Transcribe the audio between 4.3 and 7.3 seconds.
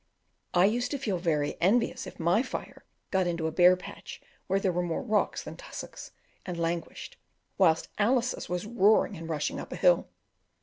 where there were more rocks than tussocks, and languished,